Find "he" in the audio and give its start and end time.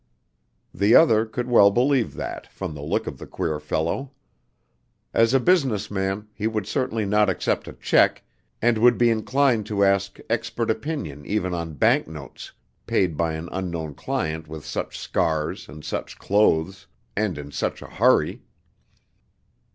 6.33-6.47